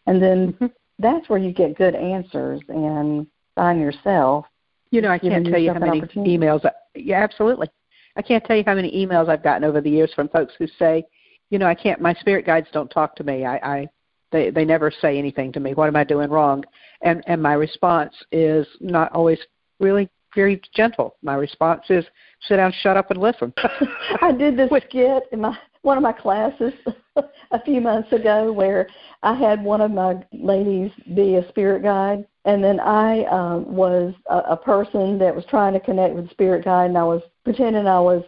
[0.05, 0.71] and then Mhm.
[0.99, 3.25] that's where you get good answers and
[3.55, 4.45] find yourself.
[4.91, 6.63] You know, I can't tell you how many emails.
[6.63, 7.67] I, yeah, absolutely.
[8.15, 10.67] I can't tell you how many emails I've gotten over the years from folks who
[10.67, 11.03] say,
[11.49, 11.99] you know, I can't.
[11.99, 13.45] My spirit guides don't talk to me.
[13.45, 13.89] I, I
[14.33, 15.73] they they never say anything to me.
[15.73, 16.65] What am I doing wrong?
[17.01, 19.39] And and my response is not always
[19.79, 21.15] really very gentle.
[21.21, 22.03] My response is,
[22.47, 23.53] sit down, shut up, and listen.
[24.21, 26.73] I did this skit in my one of my classes
[27.51, 28.87] a few months ago where
[29.21, 34.13] I had one of my ladies be a spirit guide, and then I um, was
[34.29, 37.21] a, a person that was trying to connect with the spirit guide, and I was
[37.43, 38.23] pretending I was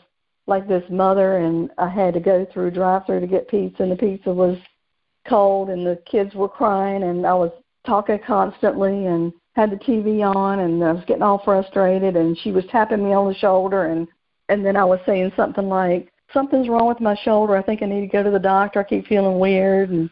[0.47, 3.95] like this mother, and I had to go through drive-through to get pizza, and the
[3.95, 4.57] pizza was
[5.27, 7.51] cold, and the kids were crying, and I was
[7.85, 12.51] talking constantly, and had the TV on, and I was getting all frustrated, and she
[12.51, 14.07] was tapping me on the shoulder, and
[14.49, 17.55] and then I was saying something like, "Something's wrong with my shoulder.
[17.55, 18.79] I think I need to go to the doctor.
[18.79, 20.09] I keep feeling weird." And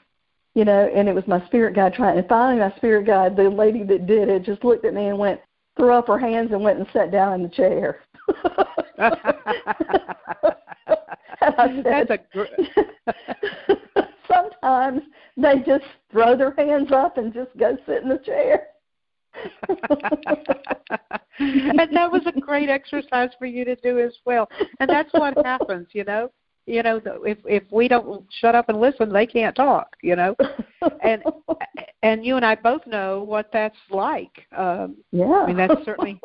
[0.55, 2.17] you know, and it was my spirit guide trying.
[2.17, 5.17] And finally, my spirit guide, the lady that did it, just looked at me and
[5.17, 5.41] went,
[5.77, 7.99] threw up her hands and went and sat down in the chair.
[11.39, 13.73] Said, That's a gr-
[14.33, 15.01] Sometimes
[15.37, 18.67] they just throw their hands up and just go sit in the chair.
[21.39, 24.49] and that was a great exercise for you to do as well.
[24.79, 26.31] And that's what happens, you know.
[26.65, 29.97] You know, if if we don't shut up and listen, they can't talk.
[30.01, 30.35] You know,
[31.03, 31.21] and
[32.03, 34.47] and you and I both know what that's like.
[34.55, 36.21] Um, yeah, I mean, that's certainly.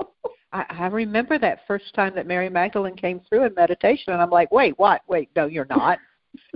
[0.53, 4.31] I, I remember that first time that Mary Magdalene came through in meditation, and I'm
[4.31, 5.03] like, wait, what?
[5.09, 5.99] Wait, no, you're not.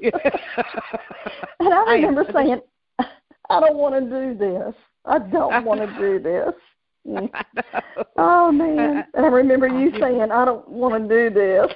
[1.61, 2.61] And I I remember saying,
[2.99, 4.75] I don't want to do this.
[5.05, 6.55] I don't want to do this.
[7.35, 7.83] I.
[8.17, 9.05] Oh man!
[9.15, 11.67] And I remember you saying, "I don't want to do this."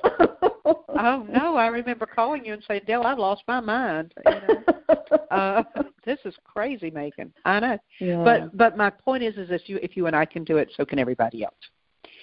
[0.99, 4.15] Oh no, I remember calling you and saying, Dale, I've lost my mind.
[4.25, 5.27] You know?
[5.31, 5.63] uh,
[6.05, 7.33] this is crazy making.
[7.45, 7.79] I know.
[8.01, 8.23] yeah.
[8.25, 10.73] But but my point is is if you if you and I can do it,
[10.77, 11.55] so can everybody else.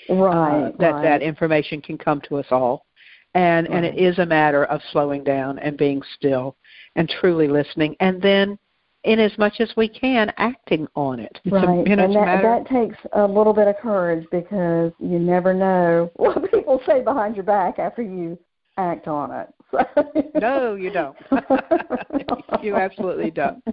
[0.09, 1.03] right, uh, that right.
[1.03, 2.85] that information can come to us all.
[3.35, 3.99] And and it Right.
[3.99, 6.55] is a matter of slowing down and being still
[6.95, 8.57] and truly listening and then
[9.03, 11.39] in as much as we can acting on it.
[11.43, 14.91] It's right, a, you know, and that that takes a little bit of courage because
[14.99, 18.37] you never know what people say behind your back after you
[18.77, 19.53] act on it.
[20.35, 21.15] No, you don't.
[22.63, 23.63] you absolutely don't.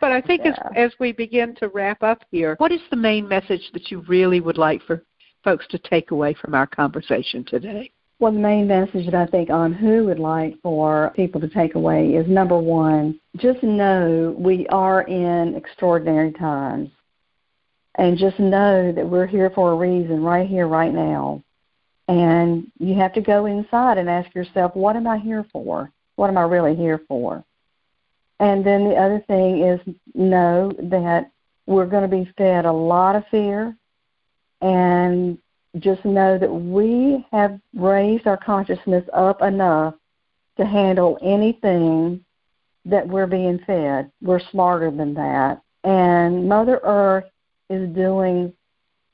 [0.00, 0.54] But I think Yeah.
[0.74, 4.00] as as we begin to wrap up here, what is the main message that you
[4.08, 5.02] really would like for
[5.44, 7.90] folks to take away from our conversation today?
[8.22, 12.14] Well, the main message that I think Anhu would like for people to take away
[12.14, 16.90] is number one, just know we are in extraordinary times.
[17.96, 21.42] And just know that we're here for a reason right here, right now.
[22.06, 25.90] And you have to go inside and ask yourself, what am I here for?
[26.14, 27.42] What am I really here for?
[28.38, 29.80] And then the other thing is
[30.14, 31.32] know that
[31.66, 33.76] we're going to be fed a lot of fear
[34.60, 35.38] and
[35.78, 39.94] just know that we have raised our consciousness up enough
[40.58, 42.24] to handle anything
[42.84, 44.10] that we're being fed.
[44.20, 45.62] We're smarter than that.
[45.84, 47.24] And Mother Earth
[47.70, 48.52] is doing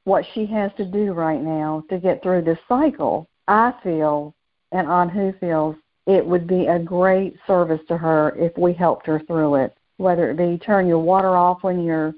[0.04, 3.28] what she has to do right now to get through this cycle.
[3.46, 4.34] I feel,
[4.72, 9.20] and Anhu feels, it would be a great service to her if we helped her
[9.20, 12.14] through it, whether it be turn your water off when you're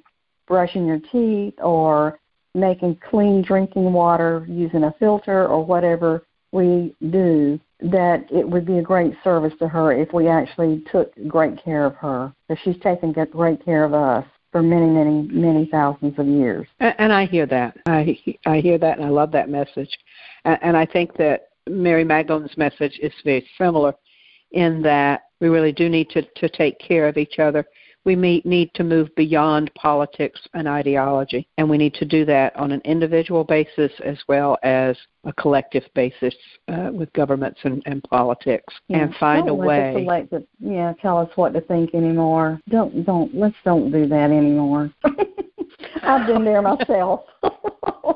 [0.47, 2.20] brushing your teeth or
[2.55, 8.79] making clean drinking water using a filter or whatever we do, that it would be
[8.79, 12.81] a great service to her if we actually took great care of her, because she's
[12.83, 16.67] taken great care of us for many, many, many thousands of years.
[16.81, 17.77] And, and I hear that.
[17.87, 19.97] I I hear that, and I love that message.
[20.45, 23.95] And, and I think that Mary Magdalene's message is very similar,
[24.51, 27.65] in that we really do need to to take care of each other.
[28.05, 32.57] We may, need to move beyond politics and ideology, and we need to do that
[32.57, 36.35] on an individual basis as well as a collective basis
[36.69, 39.93] uh, with governments and, and politics, and find don't a way.
[39.95, 42.59] The collective, yeah, tell us what to think anymore.
[42.71, 43.35] Don't, don't.
[43.35, 44.91] Let's don't do that anymore.
[46.03, 47.25] I've been there myself.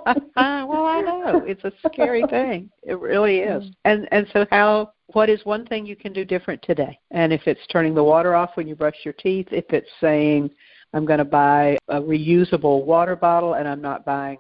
[0.37, 2.70] well, I know it's a scary thing.
[2.82, 3.64] It really is.
[3.85, 6.99] And and so how what is one thing you can do different today?
[7.11, 10.51] And if it's turning the water off when you brush your teeth, if it's saying,
[10.93, 14.39] I'm going to buy a reusable water bottle and I'm not buying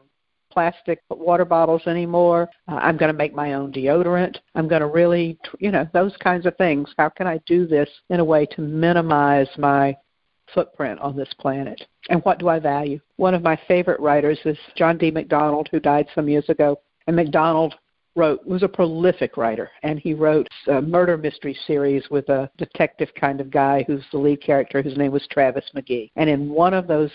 [0.50, 2.48] plastic water bottles anymore.
[2.68, 4.36] Uh, I'm going to make my own deodorant.
[4.54, 6.88] I'm going to really, you know, those kinds of things.
[6.96, 9.96] How can I do this in a way to minimize my
[10.54, 11.84] footprint on this planet?
[12.08, 13.00] And what do I value?
[13.16, 15.10] One of my favorite writers is John D.
[15.10, 16.78] MacDonald, who died some years ago.
[17.08, 17.74] And MacDonald
[18.16, 23.08] wrote was a prolific writer and he wrote a murder mystery series with a detective
[23.18, 26.10] kind of guy who's the lead character whose name was Travis McGee.
[26.16, 27.10] And in one of those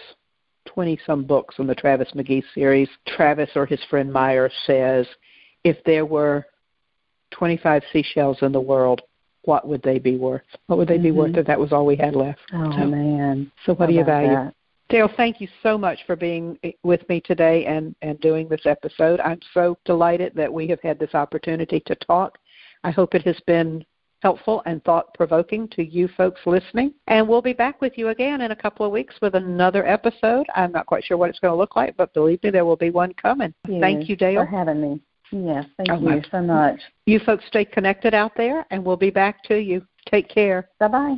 [0.65, 5.07] 20 some books in the Travis McGee series Travis or his friend Meyer says
[5.63, 6.45] if there were
[7.31, 9.01] 25 seashells in the world
[9.43, 10.43] what would they be worth?
[10.67, 11.03] What would they mm-hmm.
[11.03, 12.39] be worth if that was all we had left?
[12.53, 13.51] Oh so, man.
[13.65, 14.29] so what How do you value?
[14.29, 14.53] that?
[14.89, 18.65] Dale, thank you so much for being eh, with me today and, and doing this
[18.65, 19.19] episode.
[19.19, 22.37] I'm so delighted that we have had this opportunity to talk.
[22.83, 23.85] I hope it has been
[24.21, 26.93] helpful and thought provoking to you folks listening.
[27.07, 30.47] And we'll be back with you again in a couple of weeks with another episode.
[30.55, 32.75] I'm not quite sure what it's going to look like, but believe me, there will
[32.75, 33.53] be one coming.
[33.67, 34.41] Yes, thank you, Dale.
[34.41, 35.01] For having me.
[35.31, 36.79] Yes, thank oh, you so much.
[37.05, 39.85] You folks stay connected out there, and we'll be back to you.
[40.09, 40.69] Take care.
[40.79, 41.17] Bye bye.